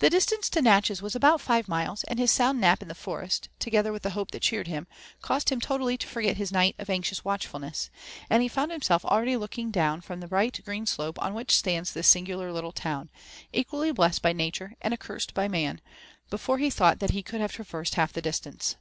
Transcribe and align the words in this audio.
The 0.00 0.10
distance 0.10 0.50
to 0.50 0.60
Natchez 0.60 1.00
was 1.00 1.14
about 1.14 1.40
five 1.40 1.68
miles; 1.68 2.02
and 2.02 2.18
his 2.18 2.28
sound 2.32 2.60
nap 2.60 2.82
in 2.82 2.88
the 2.88 2.92
forest, 2.96 3.48
together 3.60 3.92
with 3.92 4.02
the 4.02 4.10
hope 4.10 4.32
that 4.32 4.42
cheered 4.42 4.66
him, 4.66 4.88
caused 5.22 5.50
him 5.50 5.60
totally 5.60 5.96
to 5.96 6.08
forget 6.08 6.38
his 6.38 6.50
night 6.50 6.74
of 6.76 6.90
anxious 6.90 7.24
watchfulness, 7.24 7.88
and 8.28 8.42
he 8.42 8.48
found 8.48 8.72
himself 8.72 9.04
already 9.04 9.36
looking 9.36 9.70
down 9.70 10.00
from 10.00 10.18
the 10.18 10.26
bright 10.26 10.60
green 10.64 10.86
slope 10.88 11.22
on 11.22 11.34
which 11.34 11.54
stands 11.54 11.92
this 11.92 12.08
singular 12.08 12.52
little 12.52 12.72
town, 12.72 13.10
equally 13.52 13.92
blessed 13.92 14.22
by 14.22 14.32
nature 14.32 14.72
and 14.80 14.92
accursed 14.92 15.34
by 15.34 15.46
man, 15.46 15.80
before 16.30 16.58
he 16.58 16.68
thought 16.68 16.98
that 16.98 17.10
he 17.10 17.22
could 17.22 17.40
have 17.40 17.52
traversed 17.52 17.94
half 17.94 18.12
the 18.12 18.20
distance. 18.20 18.74